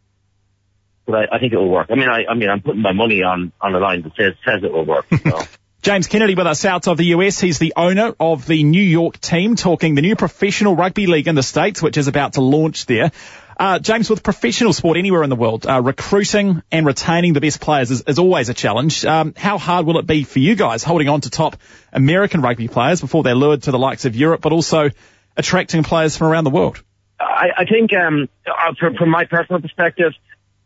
but 1.07 1.15
I, 1.15 1.37
I, 1.37 1.39
think 1.39 1.53
it 1.53 1.57
will 1.57 1.71
work. 1.71 1.89
I 1.91 1.95
mean, 1.95 2.09
I, 2.09 2.27
I 2.29 2.35
mean, 2.35 2.51
I'm 2.51 2.61
putting 2.61 2.83
my 2.83 2.93
money 2.93 3.23
on, 3.23 3.53
on 3.61 3.73
the 3.73 3.79
line 3.79 4.03
that 4.03 4.13
says, 4.17 4.35
says 4.45 4.63
it 4.63 4.73
will 4.73 4.85
work. 4.85 5.07
So. 5.11 5.41
James 5.83 6.09
Kennedy 6.09 6.35
with 6.35 6.47
us 6.47 6.65
out 6.65 6.89
of 6.89 6.97
the 6.97 7.07
US. 7.07 7.39
He's 7.41 7.59
the 7.59 7.75
owner 7.77 8.15
of 8.19 8.45
the 8.47 8.65
New 8.65 8.83
York 8.83 9.21
team, 9.21 9.55
talking 9.55 9.95
the 9.95 10.03
new 10.03 10.17
professional 10.17 10.75
rugby 10.75 11.07
league 11.07 11.29
in 11.29 11.37
the 11.37 11.45
States, 11.45 11.81
which 11.81 11.97
is 11.97 12.09
about 12.09 12.35
to 12.35 12.41
launch 12.41 12.87
there. 12.87 13.13
Uh, 13.59 13.79
James, 13.79 14.11
with 14.11 14.23
professional 14.23 14.75
sport 14.75 14.99
anywhere 14.99 15.23
in 15.23 15.31
the 15.31 15.37
world, 15.37 15.67
uh, 15.67 15.81
recruiting 15.81 16.63
and 16.71 16.85
retaining 16.85 17.33
the 17.33 17.41
best 17.41 17.59
players 17.59 17.91
is, 17.91 18.03
is 18.03 18.19
always 18.19 18.51
a 18.51 18.55
challenge. 18.55 19.05
Um, 19.07 19.33
how 19.35 19.57
hard 19.57 19.87
will 19.87 19.99
it 19.99 20.07
be 20.07 20.25
for 20.25 20.41
you 20.41 20.57
guys 20.57 20.85
holding 20.85 21.09
on 21.09 21.23
to 21.23 21.31
top 21.31 21.57
American 21.91 22.43
rugby 22.43 22.69
players 22.69 23.01
before 23.01 23.23
they're 23.23 23.35
lured 23.35 23.63
to 23.63 23.71
the 23.71 23.79
likes 23.79 24.05
of 24.05 24.15
Europe, 24.15 24.43
but 24.43 24.53
also 24.53 24.91
attracting 25.39 25.85
players 25.85 26.19
from 26.19 26.27
around 26.27 26.45
the 26.45 26.51
world? 26.51 26.83
I, 27.19 27.49
I 27.57 27.65
think, 27.65 27.93
um, 27.95 28.29
uh, 28.47 28.75
from, 28.79 28.95
from, 28.97 29.09
my 29.09 29.25
personal 29.25 29.63
perspective, 29.63 30.13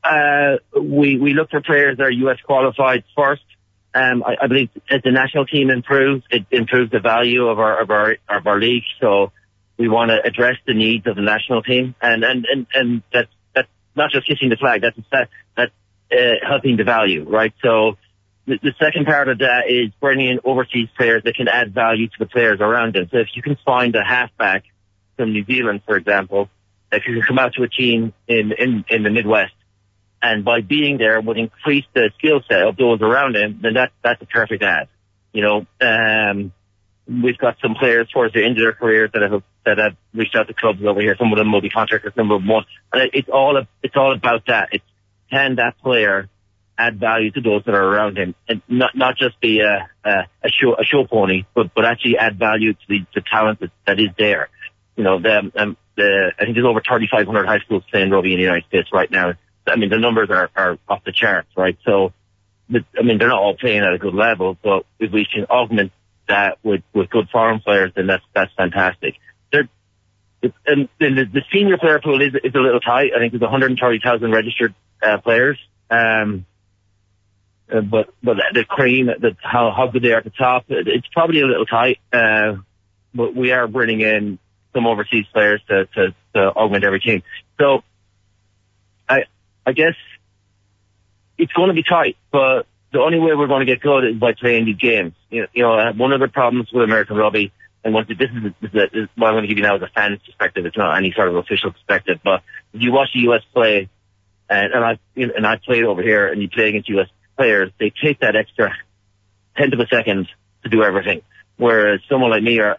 uh, 0.03 0.57
we 0.77 1.17
we 1.17 1.33
look 1.33 1.51
for 1.51 1.61
players 1.61 1.99
that 1.99 2.05
are 2.05 2.11
US 2.11 2.39
qualified 2.45 3.05
first. 3.17 3.45
Um, 3.95 4.25
I, 4.25 4.37
I, 4.43 4.47
believe 4.49 4.71
as 4.89 5.03
the 5.03 5.13
national 5.13 5.47
team 5.47 5.71
improves, 5.71 6.25
it 6.31 6.47
improves 6.51 6.91
the 6.91 7.01
value 7.01 7.47
of 7.47 7.61
our 7.61 7.83
of 7.83 7.91
our 7.91 8.17
of 8.29 8.47
our 8.47 8.59
league. 8.59 8.85
So 9.01 9.31
we 9.81 9.89
want 9.89 10.11
to 10.11 10.19
address 10.23 10.57
the 10.67 10.75
needs 10.75 11.07
of 11.07 11.17
the 11.17 11.23
national 11.23 11.63
team, 11.63 11.95
and 12.03 12.23
and 12.23 12.45
and 12.45 12.67
and 12.75 13.03
that's 13.13 13.31
that's 13.55 13.69
not 13.97 14.11
just 14.11 14.27
kissing 14.29 14.51
the 14.51 14.57
flag. 14.57 14.83
That's 14.83 14.99
that 15.11 15.29
that's 15.57 15.73
uh, 16.13 16.47
helping 16.47 16.77
the 16.77 16.85
value, 16.85 17.25
right? 17.27 17.55
So 17.63 17.97
the, 18.47 18.59
the 18.63 18.75
second 18.79 19.07
part 19.07 19.29
of 19.29 19.39
that 19.39 19.63
is 19.69 19.91
bringing 19.99 20.29
in 20.29 20.41
overseas 20.45 20.89
players 20.97 21.23
that 21.25 21.35
can 21.35 21.49
add 21.49 21.73
value 21.73 22.09
to 22.09 22.19
the 22.19 22.27
players 22.27 22.61
around 22.61 22.95
them. 22.95 23.09
So 23.11 23.19
if 23.19 23.29
you 23.35 23.43
can 23.43 23.57
find 23.65 23.97
a 23.97 24.05
halfback 24.05 24.65
from 25.17 25.33
New 25.33 25.47
Zealand, 25.47 25.81
for 25.87 25.97
example, 25.97 26.51
if 26.93 27.05
you 27.07 27.15
can 27.15 27.23
come 27.23 27.39
out 27.39 27.55
to 27.55 27.63
a 27.63 27.69
team 27.69 28.13
in 28.29 28.53
in 28.53 28.85
in 28.91 29.03
the 29.03 29.11
Midwest 29.11 29.55
and 30.23 30.45
by 30.45 30.61
being 30.61 30.99
there 30.99 31.21
would 31.21 31.39
increase 31.39 31.87
the 31.95 32.11
skill 32.19 32.43
set 32.49 32.63
of 32.63 32.77
those 32.77 33.01
around 33.01 33.37
him, 33.37 33.61
then 33.63 33.75
that, 33.75 33.93
that's 34.03 34.21
a 34.21 34.27
perfect 34.27 34.63
ad. 34.63 34.89
You 35.33 35.43
know, 35.43 35.67
um, 35.81 36.53
we've 37.07 37.39
got 37.39 37.57
some 37.63 37.75
players 37.75 38.09
towards 38.13 38.35
the 38.35 38.45
end 38.45 38.59
of 38.59 38.63
their 38.63 38.73
careers 38.73 39.11
that 39.15 39.23
have, 39.23 39.43
that 39.65 39.79
have 39.79 39.97
reached 40.15 40.35
out 40.37 40.49
to 40.49 40.55
clubs 40.55 40.81
over 40.85 41.01
here. 41.01 41.17
Some 41.19 41.33
of 41.33 41.39
them 41.39 41.53
will 41.53 41.61
be 41.61 41.71
contractors, 41.71 42.15
them 42.15 42.29
won't. 42.29 42.67
And 42.93 43.11
it's 43.13 43.29
all, 43.29 43.63
it's 43.83 43.97
all 43.97 44.13
about 44.13 44.47
that. 44.47 44.71
It's, 44.73 44.85
can 45.31 45.57
that 45.57 45.79
player 45.79 46.29
add 46.79 46.99
value 46.99 47.31
to 47.33 47.41
those 47.41 47.63
that 47.67 47.75
are 47.75 47.85
around 47.85 48.17
him 48.17 48.35
and 48.49 48.63
not, 48.69 48.97
not 48.97 49.17
just 49.17 49.39
be 49.41 49.61
a, 49.61 49.89
a, 50.05 50.11
a 50.43 50.51
show, 50.51 50.75
a 50.75 50.85
show 50.85 51.05
pony, 51.05 51.45
but, 51.55 51.75
but 51.75 51.85
actually 51.85 52.17
add 52.17 52.39
value 52.39 52.73
to 52.73 52.81
the, 52.89 53.01
the 53.15 53.21
talent 53.21 53.61
that, 53.61 53.71
that 53.87 54.01
is 54.01 54.09
there. 54.19 54.49
You 54.97 55.05
know, 55.05 55.21
the, 55.21 55.51
um, 55.57 55.77
the, 55.97 56.33
I 56.39 56.45
think 56.45 56.57
there's 56.57 56.67
over 56.67 56.81
3,500 56.81 57.47
high 57.47 57.59
schools 57.61 57.85
playing 57.91 58.11
rugby 58.11 58.33
in 58.33 58.39
the 58.39 58.45
United 58.45 58.67
States 58.67 58.89
right 58.93 59.11
now 59.11 59.35
I 59.67 59.77
mean, 59.77 59.91
the 59.91 59.99
numbers 59.99 60.31
are, 60.31 60.51
are 60.57 60.79
off 60.89 61.05
the 61.05 61.13
charts, 61.13 61.49
right? 61.57 61.77
So, 61.85 62.13
I 62.73 63.03
mean, 63.03 63.19
they're 63.19 63.29
not 63.29 63.41
all 63.41 63.57
playing 63.57 63.83
at 63.83 63.93
a 63.93 63.99
good 63.99 64.15
level, 64.15 64.57
but 64.63 64.85
if 64.99 65.13
we 65.13 65.27
can 65.33 65.45
augment 65.45 65.93
that 66.29 66.59
with, 66.63 66.83
with 66.93 67.11
good 67.11 67.29
foreign 67.31 67.61
players, 67.61 67.93
then 67.95 68.07
that's, 68.07 68.25
that's 68.35 68.53
fantastic. 68.57 69.15
And, 70.43 70.89
the, 70.99 71.27
the 71.31 71.43
senior 71.53 71.77
player 71.77 72.01
pool 72.03 72.21
is, 72.23 72.35
is 72.43 72.55
a 72.55 72.59
little 72.59 72.81
tight. 72.81 73.11
I 73.15 73.19
think 73.19 73.33
there's 73.33 73.43
130,000 73.43 74.33
registered 74.33 74.75
uh, 75.03 75.19
players. 75.19 75.59
Um, 75.91 76.47
uh, 77.71 77.83
but 77.83 78.13
but 78.23 78.37
the 78.53 78.65
cream, 78.65 79.07
the, 79.07 79.37
how 79.43 79.71
how 79.71 79.87
good 79.87 80.03
they 80.03 80.13
are 80.13 80.19
at 80.19 80.25
the 80.25 80.31
top, 80.31 80.65
it's 80.69 81.07
probably 81.13 81.41
a 81.41 81.47
little 81.47 81.67
tight. 81.67 81.99
Uh, 82.13 82.57
but 83.15 83.35
we 83.35 83.53
are 83.53 83.69
bringing 83.69 84.01
in 84.01 84.39
some 84.73 84.87
overseas 84.87 85.27
players 85.33 85.61
to, 85.69 85.87
to, 85.87 86.15
to 86.35 86.41
augment 86.41 86.85
every 86.85 87.01
team. 87.01 87.23
So 87.61 87.83
I 89.09 89.25
I 89.67 89.73
guess 89.73 89.95
it's 91.39 91.53
going 91.53 91.69
to 91.69 91.75
be 91.75 91.83
tight, 91.83 92.17
but 92.33 92.67
the 92.93 93.01
only 93.01 93.19
way 93.19 93.35
we're 93.35 93.47
going 93.47 93.65
to 93.65 93.73
get 93.73 93.81
good 93.81 94.05
is 94.05 94.17
by 94.17 94.33
playing 94.33 94.65
these 94.65 94.77
games. 94.77 95.13
You 95.31 95.43
know, 95.43 95.47
you 95.53 95.63
know 95.63 95.93
one 95.93 96.13
of 96.13 96.21
the 96.21 96.29
problems 96.29 96.71
with 96.73 96.85
American 96.85 97.17
rugby, 97.17 97.53
and 97.83 97.95
what 97.95 98.09
this 98.09 98.17
is, 98.19 98.53
this 98.61 98.91
is 98.93 99.09
what 99.17 99.29
I'm 99.29 99.35
going 99.35 99.43
to 99.43 99.49
give 99.49 99.57
you 99.57 99.65
now 99.65 99.77
is 99.77 99.83
a 99.83 99.89
fan's 99.95 100.21
perspective. 100.21 100.67
It's 100.67 100.77
not 100.77 100.97
any 100.97 101.13
sort 101.13 101.29
of 101.29 101.37
official 101.37 101.73
perspective, 101.73 102.21
but 102.23 102.43
if 102.73 102.83
you 102.83 102.93
watch 102.93 103.09
the 103.15 103.21
U.S. 103.21 103.43
play, 103.55 103.89
and, 104.49 104.73
and 104.73 104.85
I 104.85 104.99
and 105.17 105.47
I 105.47 105.57
played 105.57 105.85
over 105.85 106.03
here, 106.03 106.29
and 106.29 106.43
you 106.43 106.49
play 106.49 106.69
against 106.69 106.89
U.S. 106.91 107.09
players, 107.37 107.73
they 107.79 107.93
take 108.03 108.21
that 108.21 108.37
extra 108.37 108.75
tenth 109.57 109.73
of 109.73 109.81
a 109.81 109.87
second 109.87 110.29
to 110.65 110.69
do 110.69 110.83
everything. 110.83 111.23
Whereas 111.57 112.01
someone 112.09 112.31
like 112.31 112.43
me, 112.43 112.59
or 112.59 112.77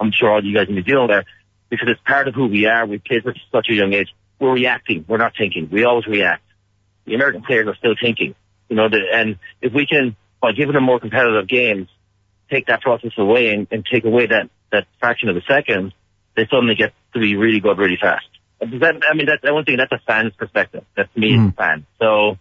I'm 0.00 0.12
sure 0.12 0.30
all 0.30 0.44
you 0.44 0.54
guys 0.54 0.68
in 0.68 0.74
New 0.74 0.84
Zealand 0.84 1.10
there, 1.10 1.24
because 1.70 1.88
it's 1.88 2.00
part 2.06 2.28
of 2.28 2.34
who 2.34 2.46
we 2.46 2.66
are. 2.66 2.86
We 2.86 2.98
played 2.98 3.22
for 3.22 3.34
such 3.52 3.68
a 3.70 3.74
young 3.74 3.92
age. 3.92 4.08
We're 4.38 4.52
reacting. 4.52 5.04
We're 5.08 5.18
not 5.18 5.32
thinking. 5.36 5.68
We 5.70 5.84
always 5.84 6.06
react. 6.06 6.42
The 7.06 7.14
American 7.14 7.42
players 7.42 7.68
are 7.68 7.76
still 7.76 7.94
thinking. 8.00 8.34
You 8.68 8.76
know, 8.76 8.88
the, 8.88 9.00
and 9.12 9.38
if 9.60 9.72
we 9.72 9.86
can, 9.86 10.16
by 10.40 10.52
giving 10.52 10.74
them 10.74 10.84
more 10.84 11.00
competitive 11.00 11.48
games, 11.48 11.88
take 12.54 12.66
that 12.66 12.80
process 12.80 13.12
away 13.18 13.48
and, 13.48 13.66
and 13.70 13.84
take 13.84 14.04
away 14.04 14.26
that, 14.26 14.48
that 14.70 14.86
fraction 15.00 15.28
of 15.28 15.36
a 15.36 15.42
second, 15.42 15.92
they 16.36 16.46
suddenly 16.46 16.74
get 16.74 16.92
to 17.12 17.20
be 17.20 17.36
really 17.36 17.60
good 17.60 17.78
really 17.78 17.98
fast. 18.00 18.26
That, 18.60 19.02
I 19.10 19.14
mean, 19.14 19.26
that's, 19.26 19.42
I 19.44 19.50
won't 19.50 19.66
think 19.66 19.78
that's 19.78 19.92
a 19.92 20.04
fan's 20.06 20.32
perspective. 20.34 20.84
That's 20.96 21.14
me 21.16 21.32
mm. 21.32 21.48
as 21.48 21.52
a 21.52 21.56
fan. 21.56 21.86
So, 22.00 22.38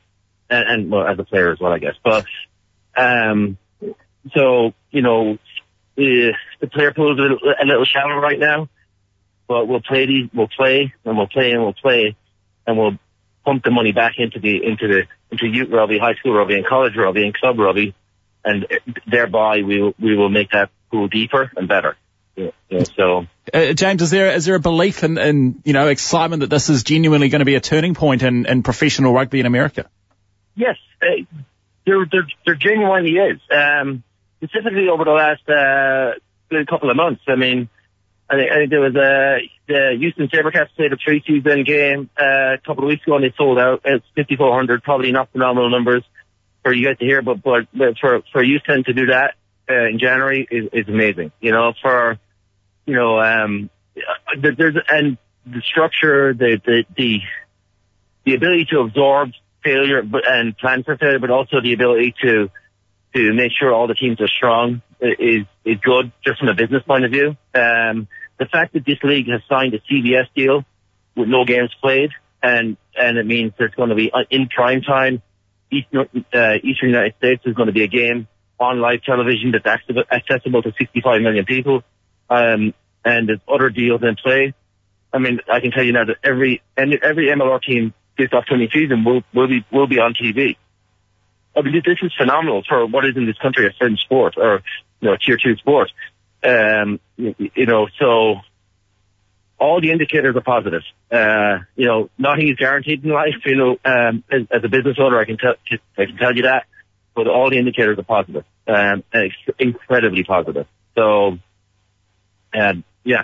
and, 0.49 0.69
and 0.69 0.91
well, 0.91 1.07
as 1.07 1.17
a 1.19 1.23
player 1.23 1.51
as 1.51 1.59
well, 1.59 1.73
I 1.73 1.79
guess. 1.79 1.95
But, 2.03 2.25
um, 2.95 3.57
so, 4.33 4.73
you 4.91 5.01
know, 5.01 5.37
the, 5.95 6.33
the 6.61 6.67
player 6.67 6.93
pool 6.93 7.13
is 7.13 7.19
a 7.19 7.21
little, 7.21 7.37
a 7.61 7.65
little 7.65 7.85
shallow 7.85 8.15
right 8.15 8.39
now, 8.39 8.69
but 9.47 9.67
we'll 9.67 9.81
play 9.81 10.05
these, 10.05 10.29
we'll 10.33 10.47
play 10.47 10.93
and 11.03 11.17
we'll 11.17 11.27
play 11.27 11.51
and 11.51 11.61
we'll 11.61 11.73
play 11.73 12.15
and 12.65 12.77
we'll 12.77 12.97
pump 13.43 13.63
the 13.63 13.71
money 13.71 13.91
back 13.91 14.13
into 14.17 14.39
the, 14.39 14.63
into 14.63 14.87
the, 14.87 15.03
into 15.31 15.47
youth 15.47 15.69
rugby, 15.69 15.97
high 15.99 16.13
school 16.13 16.33
rugby 16.33 16.55
and 16.55 16.65
college 16.65 16.95
rugby 16.95 17.25
and 17.25 17.33
club 17.35 17.59
rugby 17.59 17.93
and 18.45 18.67
thereby 19.09 19.61
we 19.61 19.81
will, 19.81 19.93
we 19.99 20.15
will 20.15 20.29
make 20.29 20.51
that 20.51 20.69
pool 20.91 21.07
deeper 21.07 21.51
and 21.55 21.67
better. 21.67 21.95
Yeah, 22.35 22.49
yeah, 22.67 22.83
so, 22.97 23.27
uh, 23.53 23.73
James, 23.73 24.01
is 24.01 24.09
there 24.09 24.33
is 24.33 24.45
there 24.45 24.55
a 24.55 24.59
belief 24.59 25.03
in, 25.03 25.19
in 25.19 25.61
you 25.63 25.73
know 25.73 25.87
excitement 25.87 26.39
that 26.39 26.49
this 26.49 26.67
is 26.67 26.81
genuinely 26.81 27.29
going 27.29 27.39
to 27.39 27.45
be 27.45 27.53
a 27.53 27.59
turning 27.59 27.93
point 27.93 28.23
in, 28.23 28.47
in 28.47 28.63
professional 28.63 29.13
rugby 29.13 29.39
in 29.39 29.45
America? 29.45 29.87
Yes, 30.55 30.77
uh, 31.03 31.05
there, 31.85 32.05
there 32.11 32.27
there 32.43 32.55
genuinely 32.55 33.11
is. 33.11 33.39
Um, 33.51 34.03
specifically 34.43 34.89
over 34.89 35.05
the 35.05 35.11
last 35.11 35.47
uh, 35.47 36.65
couple 36.69 36.89
of 36.89 36.95
months. 36.95 37.21
I 37.27 37.35
mean, 37.35 37.69
I 38.29 38.35
think, 38.35 38.51
I 38.51 38.55
think 38.55 38.69
there 38.69 38.81
was 38.81 38.95
a 38.95 39.39
the 39.67 39.95
Houston 39.97 40.27
Sabercats 40.27 40.75
played 40.75 40.91
a 40.91 40.97
three-season 40.97 41.63
game 41.63 42.09
uh, 42.19 42.55
a 42.55 42.57
couple 42.65 42.83
of 42.83 42.89
weeks 42.89 43.03
ago 43.03 43.15
and 43.15 43.23
they 43.23 43.33
sold 43.37 43.59
out. 43.59 43.81
It's 43.85 44.05
5,400, 44.15 44.83
probably 44.83 45.11
not 45.11 45.31
phenomenal 45.31 45.69
numbers 45.69 46.03
for 46.63 46.73
you 46.73 46.87
guys 46.87 46.97
to 46.97 47.05
hear, 47.05 47.21
but 47.21 47.43
but, 47.43 47.67
but 47.73 47.97
for 47.99 48.21
for 48.31 48.43
Houston 48.43 48.83
to 48.85 48.93
do 48.93 49.07
that 49.07 49.35
uh, 49.69 49.87
in 49.87 49.99
January 49.99 50.47
is, 50.49 50.69
is 50.73 50.87
amazing. 50.87 51.31
You 51.39 51.51
know, 51.51 51.73
for 51.81 52.17
you 52.85 52.95
know, 52.95 53.19
um, 53.19 53.69
there's 54.39 54.75
and 54.89 55.17
the 55.45 55.61
structure, 55.61 56.33
the 56.33 56.59
the 56.65 56.83
the 56.97 57.19
the 58.25 58.35
ability 58.35 58.65
to 58.71 58.79
absorb 58.79 59.31
failure 59.63 60.01
and 60.25 60.57
plan 60.57 60.83
for 60.83 60.97
failure, 60.97 61.19
but 61.19 61.29
also 61.29 61.61
the 61.61 61.73
ability 61.73 62.15
to 62.21 62.49
to 63.15 63.33
make 63.33 63.51
sure 63.57 63.73
all 63.73 63.87
the 63.87 63.93
teams 63.93 64.19
are 64.21 64.27
strong 64.27 64.81
is 64.99 65.45
is 65.65 65.77
good 65.81 66.11
just 66.25 66.39
from 66.39 66.49
a 66.49 66.53
business 66.53 66.83
point 66.83 67.05
of 67.05 67.11
view. 67.11 67.35
Um, 67.53 68.07
the 68.39 68.45
fact 68.51 68.73
that 68.73 68.85
this 68.85 68.97
league 69.03 69.27
has 69.29 69.41
signed 69.49 69.73
a 69.73 69.79
CBS 69.79 70.27
deal 70.35 70.65
with 71.15 71.27
no 71.27 71.45
games 71.45 71.71
played, 71.81 72.11
and 72.41 72.77
and 72.95 73.17
it 73.17 73.25
means 73.25 73.53
there's 73.57 73.73
going 73.75 73.89
to 73.89 73.95
be 73.95 74.11
uh, 74.11 74.23
in 74.29 74.47
prime 74.47 74.81
time, 74.81 75.21
Eastern, 75.73 76.25
uh, 76.33 76.53
Eastern 76.63 76.89
United 76.89 77.15
States 77.17 77.43
is 77.45 77.53
going 77.55 77.67
to 77.67 77.73
be 77.73 77.83
a 77.83 77.87
game 77.87 78.27
on 78.59 78.79
live 78.79 79.01
television 79.03 79.51
that's 79.51 79.65
accessible 80.11 80.61
to 80.61 80.73
65 80.77 81.21
million 81.21 81.45
people, 81.45 81.83
um, 82.29 82.73
and 83.03 83.27
there's 83.27 83.39
other 83.47 83.69
deals 83.69 84.01
in 84.03 84.15
play. 84.15 84.53
I 85.11 85.19
mean, 85.19 85.39
I 85.51 85.59
can 85.59 85.71
tell 85.71 85.83
you 85.83 85.93
now 85.93 86.05
that 86.05 86.17
every 86.23 86.61
every 86.77 87.27
MLR 87.27 87.61
team 87.61 87.93
this 88.17 88.29
upcoming 88.33 88.69
season 88.73 89.03
will 89.03 89.23
will 89.33 89.47
be 89.47 89.65
will 89.71 89.87
be 89.87 89.99
on 89.99 90.13
TV. 90.13 90.57
I 91.55 91.61
mean, 91.61 91.81
this 91.85 91.97
is 92.01 92.11
phenomenal 92.17 92.63
for 92.67 92.85
what 92.87 93.05
is 93.05 93.15
in 93.15 93.25
this 93.25 93.37
country 93.37 93.67
a 93.67 93.71
fringe 93.77 93.99
sport 93.99 94.35
or 94.37 94.63
you 95.01 95.09
know 95.09 95.13
a 95.13 95.17
tier 95.17 95.37
two 95.37 95.55
sport. 95.57 95.91
Um, 96.43 96.99
you 97.17 97.65
know, 97.65 97.87
so 97.99 98.37
all 99.63 99.79
the 99.79 99.91
indicators 99.91 100.35
are 100.35 100.41
positive. 100.41 100.83
Uh, 101.09 101.59
you 101.77 101.85
know, 101.85 102.09
nothing 102.17 102.49
is 102.49 102.57
guaranteed 102.57 103.05
in 103.05 103.11
life. 103.11 103.35
You 103.45 103.55
know, 103.55 103.77
um, 103.85 104.23
as, 104.29 104.41
as, 104.51 104.61
a 104.63 104.67
business 104.67 104.97
owner, 104.99 105.17
I 105.17 105.23
can 105.23 105.37
tell 105.37 105.53
I 105.97 106.05
can 106.05 106.17
tell 106.17 106.35
you 106.35 106.43
that, 106.43 106.65
but 107.15 107.27
all 107.27 107.49
the 107.49 107.57
indicators 107.57 107.97
are 107.97 108.03
positive, 108.03 108.43
um, 108.67 109.03
incredibly 109.57 110.25
positive. 110.25 110.67
So, 110.95 111.39
and 112.53 112.83
yeah, 113.05 113.23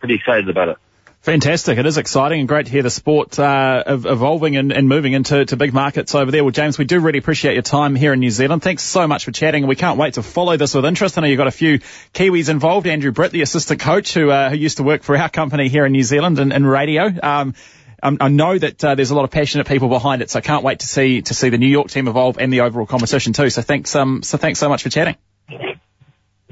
pretty 0.00 0.16
excited 0.16 0.48
about 0.48 0.68
it. 0.70 0.76
Fantastic. 1.20 1.78
It 1.78 1.84
is 1.84 1.98
exciting 1.98 2.38
and 2.38 2.48
great 2.48 2.66
to 2.66 2.72
hear 2.72 2.84
the 2.84 2.90
sport 2.90 3.38
uh, 3.38 3.82
evolving 3.86 4.56
and, 4.56 4.72
and, 4.72 4.88
moving 4.88 5.14
into 5.14 5.44
to 5.44 5.56
big 5.56 5.74
markets 5.74 6.14
over 6.14 6.30
there. 6.30 6.44
Well, 6.44 6.52
James, 6.52 6.78
we 6.78 6.84
do 6.84 7.00
really 7.00 7.18
appreciate 7.18 7.54
your 7.54 7.62
time 7.62 7.96
here 7.96 8.12
in 8.12 8.20
New 8.20 8.30
Zealand. 8.30 8.62
Thanks 8.62 8.84
so 8.84 9.06
much 9.08 9.24
for 9.24 9.32
chatting, 9.32 9.66
we 9.66 9.74
can't 9.74 9.98
wait 9.98 10.14
to 10.14 10.22
follow 10.22 10.56
this 10.56 10.74
with 10.74 10.84
interest. 10.84 11.18
I 11.18 11.22
know 11.22 11.26
you've 11.26 11.36
got 11.36 11.48
a 11.48 11.50
few 11.50 11.80
Kiwis 12.14 12.48
involved. 12.48 12.86
Andrew 12.86 13.10
Britt, 13.10 13.32
the 13.32 13.42
assistant 13.42 13.80
coach 13.80 14.14
who 14.14 14.30
uh, 14.30 14.48
who 14.48 14.56
used 14.56 14.76
to 14.76 14.84
work 14.84 15.02
for 15.02 15.16
our 15.16 15.28
company 15.28 15.68
here 15.68 15.84
in 15.84 15.92
New 15.92 16.04
Zealand 16.04 16.38
in, 16.38 16.52
in 16.52 16.64
radio. 16.64 17.12
Um, 17.22 17.54
I 18.00 18.28
know 18.28 18.56
that 18.56 18.84
uh, 18.84 18.94
there's 18.94 19.10
a 19.10 19.16
lot 19.16 19.24
of 19.24 19.30
passionate 19.30 19.66
people 19.66 19.88
behind 19.88 20.22
it, 20.22 20.30
so 20.30 20.38
I 20.38 20.42
can't 20.42 20.62
wait 20.62 20.78
to 20.80 20.86
see 20.86 21.22
to 21.22 21.34
see 21.34 21.48
the 21.48 21.58
New 21.58 21.66
York 21.66 21.88
team 21.90 22.06
evolve 22.06 22.38
and 22.38 22.52
the 22.52 22.60
overall 22.60 22.86
competition 22.86 23.32
too. 23.32 23.50
So 23.50 23.60
thanks, 23.60 23.96
um, 23.96 24.22
so 24.22 24.38
thanks 24.38 24.60
so 24.60 24.68
much 24.68 24.84
for 24.84 24.88
chatting. 24.88 25.16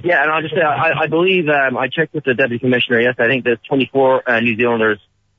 Yeah, 0.03 0.23
and 0.23 0.31
I'll 0.31 0.43
just 0.43 0.55
say, 0.55 0.61
I, 0.61 1.05
I 1.05 1.07
believe, 1.07 1.49
um, 1.49 1.77
I 1.77 1.89
checked 1.89 2.15
with 2.15 2.25
the 2.25 2.35
deputy 2.35 2.59
commissioner. 2.59 3.01
Yes, 3.01 3.15
I 3.19 3.27
think 3.27 3.45
there's 3.45 3.59
24 3.69 4.29
uh, 4.29 4.41
New 4.41 4.57
Zealanders 4.57 4.99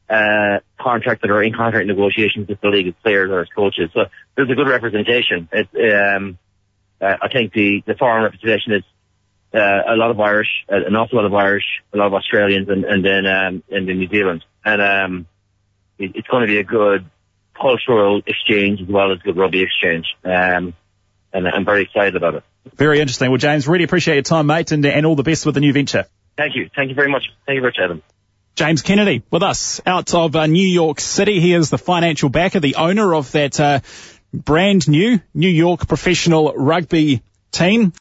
uh, 0.10 0.60
contract 0.80 1.22
that 1.22 1.32
are 1.32 1.44
in 1.44 1.54
contract 1.54 1.86
negotiations 1.88 2.48
with 2.48 2.60
the 2.62 2.70
league 2.70 2.88
as 2.88 2.94
players 3.04 3.30
or 3.30 3.42
as 3.42 3.48
coaches. 3.56 3.92
So 3.94 4.06
there's 4.36 4.50
a 4.50 4.56
good 4.56 4.68
representation. 4.68 5.48
It, 5.52 5.68
um, 5.94 6.38
uh, 7.00 7.18
I 7.22 7.28
think 7.28 7.54
the, 7.54 7.84
the 7.86 7.96
foreign 7.96 8.24
representation 8.24 8.74
is 8.74 8.84
uh, 9.54 9.94
a 9.94 9.96
lot 9.96 10.12
of 10.12 10.20
Irish, 10.20 10.50
uh, 10.72 10.86
an 10.86 10.96
awful 10.96 11.18
lot 11.18 11.26
of 11.26 11.34
Irish, 11.34 11.66
a 11.94 11.98
lot 11.98 12.08
of 12.08 12.14
Australians, 12.14 12.70
and, 12.70 12.84
and 12.84 13.06
then 13.06 13.26
um, 13.26 13.64
and 13.70 13.88
then 13.88 13.98
New 14.00 14.10
Zealand. 14.10 14.44
And 14.66 14.82
um, 14.82 15.28
it, 15.98 16.12
it's 16.16 16.28
going 16.28 16.42
to 16.42 16.48
be 16.48 16.58
a 16.58 16.64
good 16.64 17.10
cultural 17.60 18.22
exchange 18.26 18.82
as 18.82 18.88
well 18.88 19.12
as 19.12 19.20
good 19.20 19.38
rugby 19.38 19.62
exchange. 19.62 20.06
Um, 20.24 20.74
and 21.34 21.48
I'm 21.48 21.66
very 21.66 21.84
excited 21.84 22.16
about 22.16 22.36
it. 22.36 22.44
Very 22.76 23.00
interesting. 23.00 23.30
Well, 23.30 23.38
James, 23.38 23.68
really 23.68 23.84
appreciate 23.84 24.16
your 24.16 24.24
time, 24.24 24.48
mate, 24.48 24.72
and, 24.72 24.86
and 24.86 25.06
all 25.06 25.16
the 25.16 25.24
best 25.24 25.46
with 25.46 25.56
the 25.56 25.62
new 25.62 25.74
venture. 25.74 26.06
Thank 26.36 26.56
you. 26.56 26.70
Thank 26.76 26.90
you 26.90 26.96
very 26.96 27.10
much. 27.10 27.24
Thank 27.46 27.56
you 27.56 27.62
very 27.62 27.72
much, 27.72 27.80
Adam. 27.84 28.04
James 28.56 28.82
Kennedy 28.82 29.22
with 29.30 29.44
us 29.44 29.82
out 29.86 30.16
of 30.16 30.36
uh, 30.36 30.48
New 30.48 30.68
York 30.68 31.00
City. 31.00 31.40
He 31.40 31.54
is 31.54 31.70
the 31.70 31.78
financial 31.78 32.30
backer, 32.30 32.60
the 32.60 32.76
owner 32.76 33.14
of 33.14 33.32
that 33.34 33.60
uh, 33.60 33.80
brand 34.34 34.88
new 34.88 35.20
New 35.34 35.50
York 35.50 35.88
professional 35.88 36.54
rugby 36.54 37.22
team. 37.52 37.94